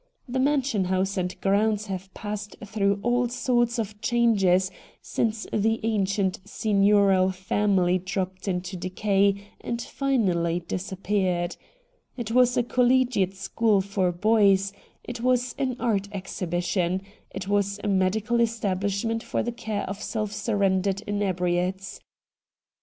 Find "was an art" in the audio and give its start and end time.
15.21-16.07